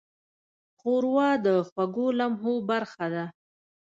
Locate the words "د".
1.45-1.47